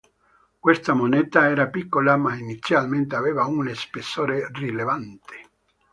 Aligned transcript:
Questa 0.59 0.93
moneta 0.95 1.47
era 1.47 1.67
piccola 1.67 2.17
ma 2.17 2.33
inizialmente 2.35 3.15
aveva 3.15 3.45
uno 3.45 3.71
spessore 3.75 4.49
rilevante. 4.51 5.49